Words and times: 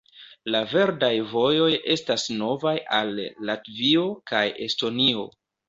La 0.53 0.61
verdaj 0.69 1.09
vojoj 1.33 1.67
estas 1.97 2.25
novaj 2.41 2.75
al 3.03 3.13
Latvio 3.51 4.09
kaj 4.35 4.45
Estonio. 4.71 5.31